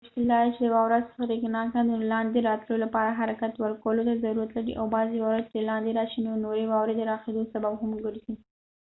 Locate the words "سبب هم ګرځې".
7.53-8.33